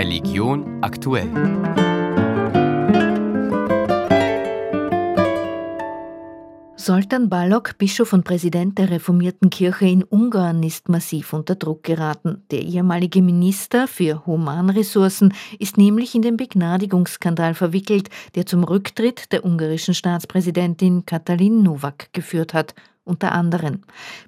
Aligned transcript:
Religion 0.00 0.78
aktuell. 0.80 1.28
Soltan 6.74 7.28
Balog, 7.28 7.76
Bischof 7.76 8.14
und 8.14 8.24
Präsident 8.24 8.78
der 8.78 8.88
reformierten 8.88 9.50
Kirche 9.50 9.84
in 9.84 10.02
Ungarn, 10.02 10.62
ist 10.62 10.88
massiv 10.88 11.34
unter 11.34 11.54
Druck 11.54 11.82
geraten. 11.82 12.44
Der 12.50 12.62
ehemalige 12.62 13.20
Minister 13.20 13.86
für 13.86 14.24
Humanressourcen 14.24 15.34
ist 15.58 15.76
nämlich 15.76 16.14
in 16.14 16.22
den 16.22 16.38
Begnadigungsskandal 16.38 17.52
verwickelt, 17.52 18.08
der 18.36 18.46
zum 18.46 18.64
Rücktritt 18.64 19.30
der 19.32 19.44
ungarischen 19.44 19.92
Staatspräsidentin 19.92 21.04
Katalin 21.04 21.62
Nowak 21.62 22.10
geführt 22.14 22.54
hat 22.54 22.74
unter 23.04 23.32
anderem. 23.32 23.80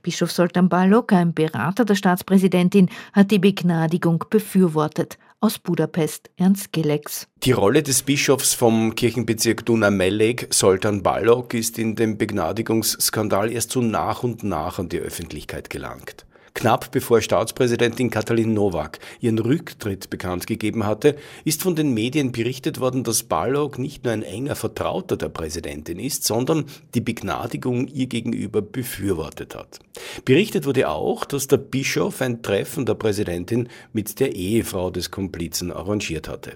Bischof 0.02 0.32
Soltan 0.32 0.68
Balog, 0.68 1.12
ein 1.12 1.32
Berater 1.32 1.86
der 1.86 1.94
Staatspräsidentin, 1.94 2.90
hat 3.12 3.30
die 3.30 3.38
Begnadigung 3.38 4.24
befürwortet. 4.28 5.18
Aus 5.42 5.58
Budapest 5.58 6.30
Ernst 6.36 6.72
Gelex. 6.72 7.26
Die 7.42 7.50
Rolle 7.50 7.82
des 7.82 8.04
Bischofs 8.04 8.54
vom 8.54 8.94
Kirchenbezirk 8.94 9.66
Duna 9.66 9.90
Melek, 9.90 10.46
Soltan 10.54 11.02
Balog, 11.02 11.52
ist 11.52 11.80
in 11.80 11.96
dem 11.96 12.16
Begnadigungsskandal 12.16 13.50
erst 13.50 13.72
so 13.72 13.80
nach 13.80 14.22
und 14.22 14.44
nach 14.44 14.78
an 14.78 14.88
die 14.88 15.00
Öffentlichkeit 15.00 15.68
gelangt. 15.68 16.26
Knapp 16.54 16.92
bevor 16.92 17.20
Staatspräsidentin 17.20 18.10
Katalin 18.10 18.52
Nowak 18.52 18.98
ihren 19.20 19.38
Rücktritt 19.38 20.10
bekannt 20.10 20.46
gegeben 20.46 20.84
hatte, 20.84 21.16
ist 21.44 21.62
von 21.62 21.74
den 21.74 21.94
Medien 21.94 22.30
berichtet 22.30 22.78
worden, 22.78 23.04
dass 23.04 23.22
Balog 23.22 23.78
nicht 23.78 24.04
nur 24.04 24.12
ein 24.12 24.22
enger 24.22 24.54
Vertrauter 24.54 25.16
der 25.16 25.30
Präsidentin 25.30 25.98
ist, 25.98 26.24
sondern 26.24 26.66
die 26.94 27.00
Begnadigung 27.00 27.88
ihr 27.88 28.06
gegenüber 28.06 28.60
befürwortet 28.60 29.54
hat. 29.54 29.80
Berichtet 30.24 30.66
wurde 30.66 30.90
auch, 30.90 31.24
dass 31.24 31.46
der 31.46 31.56
Bischof 31.56 32.20
ein 32.20 32.42
Treffen 32.42 32.84
der 32.84 32.94
Präsidentin 32.94 33.68
mit 33.92 34.20
der 34.20 34.34
Ehefrau 34.34 34.90
des 34.90 35.10
Komplizen 35.10 35.72
arrangiert 35.72 36.28
hatte. 36.28 36.52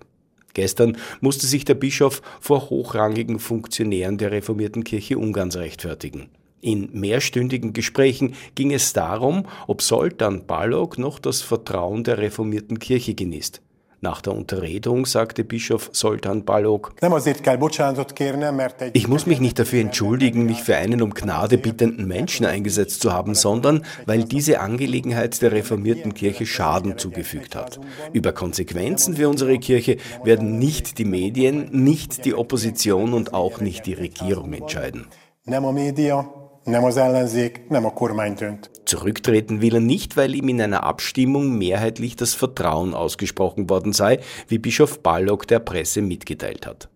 Gestern 0.53 0.97
musste 1.21 1.47
sich 1.47 1.65
der 1.65 1.75
Bischof 1.75 2.23
vor 2.41 2.71
hochrangigen 2.71 3.39
Funktionären 3.39 4.19
der 4.19 4.31
reformierten 4.31 4.85
Kirche 4.85 5.19
Ungarns 5.19 5.57
rechtfertigen. 5.57 6.29
In 6.61 6.89
mehrstündigen 6.93 7.73
Gesprächen 7.73 8.35
ging 8.55 8.73
es 8.73 8.93
darum, 8.93 9.47
ob 9.67 9.83
Soltan 9.83 10.47
Balog 10.47 10.99
noch 10.99 11.19
das 11.19 11.43
Vertrauen 11.43 12.03
der 12.03 12.19
reformierten 12.19 12.79
Kirche 12.79 13.15
genießt. 13.15 13.63
Nach 14.01 14.21
der 14.21 14.35
Unterredung 14.35 15.07
sagte 15.07 15.43
Bischof 15.43 15.89
Soltan 15.93 16.45
Balog, 16.45 16.95
ich 18.93 19.09
muss 19.09 19.27
mich 19.27 19.41
nicht 19.41 19.59
dafür 19.59 19.81
entschuldigen, 19.81 20.45
mich 20.45 20.63
für 20.63 20.77
einen 20.77 21.01
um 21.03 21.15
Gnade 21.15 21.57
bittenden 21.57 22.07
Menschen 22.07 22.45
eingesetzt 22.45 23.01
zu 23.01 23.13
haben, 23.13 23.35
sondern 23.35 23.85
weil 24.05 24.25
diese 24.25 24.61
Angelegenheit 24.61 25.41
der 25.41 25.53
reformierten 25.53 26.13
Kirche 26.13 26.47
Schaden 26.47 26.99
zugefügt 26.99 27.57
hat. 27.57 27.81
Über 28.13 28.33
Konsequenzen 28.33 29.17
für 29.17 29.29
unsere 29.29 29.59
Kirche 29.59 29.97
werden 30.25 30.59
nicht 30.59 30.99
die 30.99 31.07
Medien, 31.07 31.69
nicht 31.73 32.25
die 32.27 32.35
Opposition 32.35 33.15
und 33.15 33.33
auch 33.33 33.61
nicht 33.61 33.87
die 33.87 33.95
Regierung 33.95 34.53
entscheiden. 34.53 35.07
Zurücktreten 38.87 39.61
will 39.61 39.75
er 39.75 39.81
nicht, 39.81 40.17
weil 40.17 40.35
ihm 40.35 40.49
in 40.49 40.61
einer 40.61 40.83
Abstimmung 40.83 41.57
mehrheitlich 41.57 42.17
das 42.17 42.35
Vertrauen 42.35 42.93
ausgesprochen 42.93 43.71
worden 43.71 43.93
sei, 43.93 44.19
wie 44.49 44.59
Bischof 44.59 45.01
Ballock 45.01 45.47
der 45.47 45.61
Presse 45.61 46.03
mitgeteilt 46.03 46.67
hat. 46.67 46.89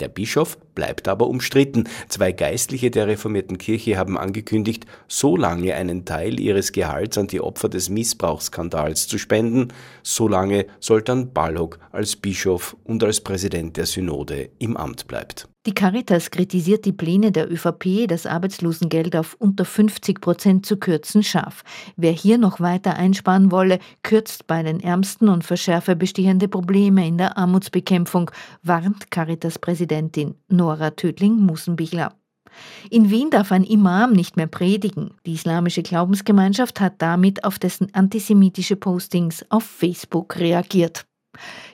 Der 0.00 0.08
Bischof 0.08 0.56
bleibt 0.78 1.08
aber 1.08 1.26
umstritten. 1.26 1.88
Zwei 2.08 2.30
Geistliche 2.30 2.92
der 2.92 3.08
reformierten 3.08 3.58
Kirche 3.58 3.96
haben 3.96 4.16
angekündigt, 4.16 4.86
so 5.08 5.36
lange 5.36 5.74
einen 5.74 6.04
Teil 6.04 6.38
ihres 6.38 6.70
Gehalts 6.70 7.18
an 7.18 7.26
die 7.26 7.40
Opfer 7.40 7.68
des 7.68 7.88
Missbrauchsskandals 7.88 9.08
zu 9.08 9.18
spenden, 9.18 9.72
solange 10.04 10.66
Sultan 10.78 11.32
Balog 11.32 11.80
als 11.90 12.14
Bischof 12.14 12.76
und 12.84 13.02
als 13.02 13.20
Präsident 13.22 13.76
der 13.76 13.86
Synode 13.86 14.50
im 14.60 14.76
Amt 14.76 15.08
bleibt. 15.08 15.48
Die 15.66 15.74
Caritas 15.74 16.30
kritisiert 16.30 16.84
die 16.84 16.92
Pläne 16.92 17.32
der 17.32 17.52
ÖVP, 17.52 18.06
das 18.06 18.24
Arbeitslosengeld 18.24 19.16
auf 19.16 19.36
unter 19.38 19.64
50 19.64 20.20
Prozent 20.20 20.64
zu 20.64 20.78
kürzen, 20.78 21.22
scharf. 21.22 21.62
Wer 21.96 22.12
hier 22.12 22.38
noch 22.38 22.60
weiter 22.60 22.94
einsparen 22.96 23.50
wolle, 23.50 23.80
kürzt 24.02 24.46
bei 24.46 24.62
den 24.62 24.80
Ärmsten 24.80 25.28
und 25.28 25.44
verschärfe 25.44 25.96
bestehende 25.96 26.48
Probleme 26.48 27.06
in 27.06 27.18
der 27.18 27.36
Armutsbekämpfung, 27.36 28.30
warnt 28.62 29.10
Caritas-Präsidentin 29.10 30.36
Nora 30.48 30.67
Tödling-Musenbichler. 30.76 32.14
In 32.90 33.10
Wien 33.10 33.30
darf 33.30 33.52
ein 33.52 33.64
Imam 33.64 34.12
nicht 34.12 34.36
mehr 34.36 34.46
predigen. 34.46 35.10
Die 35.26 35.34
islamische 35.34 35.82
Glaubensgemeinschaft 35.82 36.80
hat 36.80 36.94
damit 36.98 37.44
auf 37.44 37.58
dessen 37.58 37.94
antisemitische 37.94 38.76
Postings 38.76 39.44
auf 39.50 39.64
Facebook 39.64 40.36
reagiert. 40.36 41.06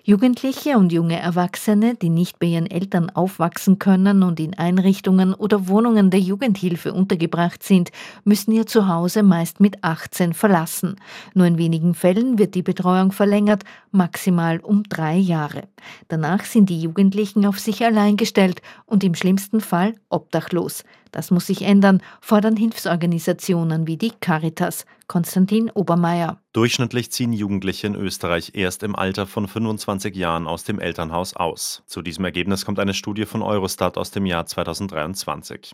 Jugendliche 0.07 0.77
und 0.77 0.93
junge 0.93 1.19
Erwachsene, 1.19 1.95
die 1.95 2.11
nicht 2.11 2.39
bei 2.39 2.49
ihren 2.49 2.71
Eltern 2.71 3.09
aufwachsen 3.09 3.79
können 3.79 4.23
und 4.23 4.39
in 4.39 4.53
Einrichtungen 4.53 5.33
oder 5.33 5.67
Wohnungen 5.67 6.11
der 6.11 6.21
Jugendhilfe 6.21 6.93
untergebracht 6.93 7.63
sind, 7.63 7.91
müssen 8.23 8.53
ihr 8.53 8.67
Zuhause 8.67 9.23
meist 9.23 9.61
mit 9.61 9.83
18 9.83 10.35
verlassen. 10.35 10.97
Nur 11.33 11.47
in 11.47 11.57
wenigen 11.57 11.95
Fällen 11.95 12.39
wird 12.39 12.55
die 12.55 12.61
Betreuung 12.61 13.13
verlängert, 13.13 13.65
maximal 13.93 14.61
um 14.61 14.83
drei 14.83 15.17
Jahre. 15.17 15.69
Danach 16.09 16.45
sind 16.45 16.69
die 16.69 16.83
Jugendlichen 16.83 17.47
auf 17.47 17.59
sich 17.59 17.83
allein 17.83 18.19
gestellt 18.19 18.61
und 18.85 19.05
im 19.05 19.15
schlimmsten 19.15 19.63
Fall 19.63 19.95
obdachlos. 20.11 20.85
Das 21.13 21.31
muss 21.31 21.47
sich 21.47 21.63
ändern, 21.63 22.03
fordern 22.21 22.57
Hilfsorganisationen 22.57 23.87
wie 23.87 23.97
die 23.97 24.11
Caritas. 24.11 24.85
Konstantin 25.07 25.71
Obermeier. 25.71 26.41
Durchschnittlich 26.53 27.13
ziehen 27.13 27.33
Jugendliche 27.33 27.87
in 27.87 27.95
Österreich 27.95 28.53
erst 28.55 28.83
im 28.83 28.97
Alter 28.97 29.27
von 29.27 29.47
25 29.95 30.17
Jahren 30.17 30.47
aus 30.49 30.65
dem 30.65 30.81
Elternhaus 30.81 31.37
aus. 31.37 31.85
Zu 31.87 32.03
diesem 32.03 32.25
Ergebnis 32.25 32.67
kommt 32.67 32.81
eine 32.81 32.95
Studie 32.95 33.27
von 33.27 33.43
Eurostat 33.43 33.97
aus 33.97 34.11
dem 34.11 34.27
Jahr 34.27 34.45
2023. 34.45 35.73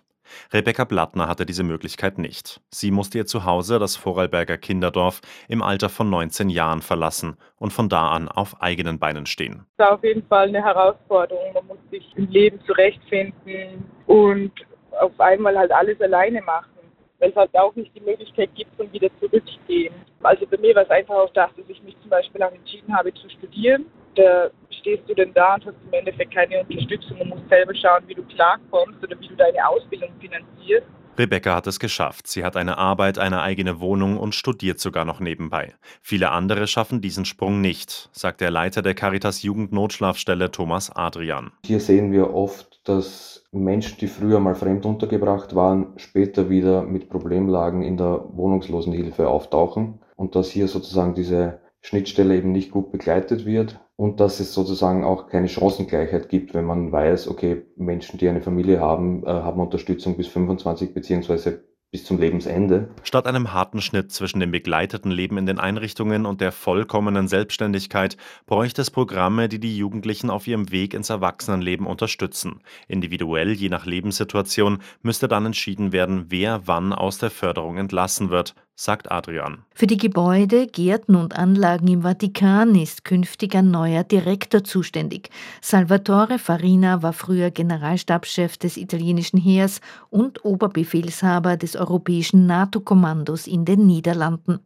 Rebecca 0.53 0.85
Blattner 0.85 1.27
hatte 1.27 1.47
diese 1.47 1.63
Möglichkeit 1.63 2.19
nicht. 2.19 2.61
Sie 2.71 2.91
musste 2.91 3.19
ihr 3.19 3.27
Zuhause, 3.27 3.79
das 3.79 3.97
Vorarlberger 3.97 4.59
Kinderdorf, 4.59 5.23
im 5.49 5.63
Alter 5.63 5.89
von 5.89 6.11
19 6.11 6.51
Jahren 6.51 6.83
verlassen 6.83 7.37
und 7.57 7.73
von 7.73 7.89
da 7.89 8.11
an 8.11 8.29
auf 8.29 8.61
eigenen 8.61 8.99
Beinen 8.99 9.25
stehen. 9.25 9.65
Das 9.79 9.87
war 9.87 9.95
auf 9.95 10.05
jeden 10.05 10.27
Fall 10.27 10.49
eine 10.49 10.63
Herausforderung. 10.63 11.55
Man 11.55 11.67
muss 11.67 11.79
sich 11.91 12.07
im 12.17 12.29
Leben 12.29 12.61
zurechtfinden 12.67 13.85
und 14.07 14.53
auf 15.01 15.19
einmal 15.19 15.57
halt 15.57 15.73
alles 15.73 15.99
alleine 16.01 16.43
machen, 16.43 16.71
weil 17.19 17.31
es 17.31 17.37
halt 17.37 17.57
auch 17.57 17.75
nicht 17.75 17.95
die 17.97 18.01
Möglichkeit 18.01 18.51
gibt, 18.55 18.77
von 18.77 18.93
wieder 18.93 19.09
zurückzugehen. 19.19 19.95
Also 20.23 20.47
bei 20.47 20.59
mir 20.59 20.75
war 20.75 20.83
es 20.83 20.91
einfach 20.91 21.15
auch 21.15 21.33
das, 21.33 21.51
dass 21.57 21.69
ich 21.69 21.83
mich 21.83 21.97
zum 22.03 22.11
Beispiel 22.11 22.43
auch 22.43 22.53
entschieden 22.53 22.95
habe 22.95 23.13
zu 23.15 23.29
studieren. 23.31 23.87
Da 24.17 24.51
stehst 24.81 25.09
du 25.09 25.15
denn 25.15 25.33
da 25.35 25.55
und 25.55 25.67
hast 25.67 25.77
im 25.87 25.93
Endeffekt 25.93 26.35
keine 26.35 26.61
Unterstützung 26.61 27.21
und 27.21 27.29
musst 27.29 27.49
selber 27.49 27.75
schauen, 27.75 28.03
wie 28.07 28.15
du 28.15 28.23
klarkommst 28.25 29.03
oder 29.03 29.19
wie 29.21 29.29
du 29.29 29.37
deine 29.37 29.69
Ausbildung 29.69 30.11
finanzierst. 30.21 30.87
Rebecca 31.19 31.55
hat 31.55 31.67
es 31.67 31.79
geschafft. 31.79 32.29
Sie 32.29 32.45
hat 32.45 32.57
eine 32.57 32.79
Arbeit, 32.79 33.19
eine 33.19 33.43
eigene 33.43 33.81
Wohnung 33.81 34.17
und 34.17 34.35
studiert 34.35 34.81
sogar 34.81 35.05
noch 35.05 35.21
nebenbei. 35.21 35.75
Viele 36.01 36.31
andere 36.31 36.67
schaffen 36.67 37.03
diesen 37.03 37.27
Sprung 37.27 37.61
nicht, 37.61 38.09
sagt 38.13 38.41
der 38.41 38.51
Leiter 38.51 38.81
der 38.81 38.95
Caritas 38.95 39.43
Jugendnotschlafstelle 39.43 40.51
Thomas 40.51 40.91
Adrian. 40.95 41.53
Hier 41.67 41.81
sehen 41.81 42.13
wir 42.13 42.33
oft, 42.33 42.81
dass 42.89 43.45
Menschen, 43.53 43.99
die 43.99 44.07
früher 44.07 44.41
mal 44.41 44.55
fremd 44.55 44.87
untergebracht 44.87 45.55
waren, 45.55 45.93
später 45.97 46.49
wieder 46.49 46.83
mit 46.83 47.11
Problemlagen 47.11 47.83
in 47.83 47.99
der 47.99 48.25
Wohnungslosenhilfe 48.33 49.29
auftauchen 49.29 50.01
und 50.17 50.35
dass 50.37 50.51
hier 50.51 50.69
sozusagen 50.69 51.15
diese 51.15 51.61
Schnittstelle 51.83 52.37
eben 52.37 52.53
nicht 52.53 52.71
gut 52.71 52.93
begleitet 52.93 53.45
wird 53.45 53.79
und 54.01 54.19
dass 54.19 54.41
es 54.41 54.55
sozusagen 54.55 55.05
auch 55.05 55.29
keine 55.29 55.47
Chancengleichheit 55.47 56.31
gibt, 56.31 56.55
wenn 56.55 56.65
man 56.65 56.91
weiß, 56.91 57.29
okay, 57.29 57.67
Menschen, 57.77 58.17
die 58.17 58.31
eine 58.31 58.41
Familie 58.41 58.81
haben, 58.81 59.25
äh, 59.25 59.27
haben 59.27 59.61
Unterstützung 59.61 60.17
bis 60.17 60.27
25 60.29 60.95
beziehungsweise 60.95 61.65
bis 61.91 62.07
zum 62.07 62.19
Lebensende. 62.19 62.89
Statt 63.03 63.27
einem 63.27 63.53
harten 63.53 63.83
Schnitt 63.83 64.11
zwischen 64.11 64.41
dem 64.41 64.53
begleiteten 64.53 65.11
Leben 65.11 65.37
in 65.37 65.45
den 65.45 65.59
Einrichtungen 65.59 66.25
und 66.25 66.41
der 66.41 66.51
vollkommenen 66.51 67.29
Selbstständigkeit 67.29 68.17
bräuchte 68.47 68.81
es 68.81 68.91
Programme, 68.91 69.51
die 69.51 69.61
die 69.61 69.77
Jugendlichen 69.77 70.31
auf 70.31 70.47
ihrem 70.47 70.71
Weg 70.71 70.95
ins 70.95 71.11
Erwachsenenleben 71.11 71.87
unterstützen. 71.87 72.63
Individuell, 72.89 73.53
je 73.53 73.69
nach 73.69 73.85
Lebenssituation, 73.85 74.79
müsste 75.03 75.29
dann 75.29 75.45
entschieden 75.45 75.93
werden, 75.93 76.27
wer 76.29 76.67
wann 76.67 76.95
aus 76.95 77.19
der 77.19 77.31
Förderung 77.31 77.77
entlassen 77.77 78.31
wird, 78.31 78.55
sagt 78.81 79.13
Adrian. 79.13 79.59
Für 79.75 79.87
die 79.87 79.99
Gebäude, 79.99 80.67
Gärten 80.67 81.15
und 81.15 81.37
Anlagen 81.37 81.87
im 81.87 82.03
Vatikan 82.03 82.75
ist 82.75 83.05
künftig 83.05 83.55
ein 83.55 83.71
neuer 83.71 84.05
Direktor 84.05 84.65
zuständig. 84.65 85.29
Salvatore 85.61 86.39
Farina 86.39 87.03
war 87.03 87.13
früher 87.13 87.51
Generalstabschef 87.51 88.57
des 88.57 88.79
italienischen 88.79 89.39
Heers 89.39 89.83
und 90.09 90.47
Oberbefehlshaber 90.47 91.59
des 91.59 91.77
europäischen 91.77 92.47
NATO-Kommandos 92.47 93.47
in 93.47 93.67
den 93.67 93.87
Niederlanden. 93.87 94.61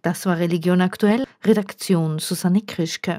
Das 0.00 0.24
war 0.24 0.38
Religion 0.38 0.80
aktuell. 0.80 1.24
Redaktion 1.44 2.18
Susanne 2.18 2.62
Krischke. 2.62 3.18